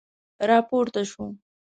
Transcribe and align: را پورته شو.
را 0.49 0.57
پورته 0.67 1.01
شو. 1.11 1.23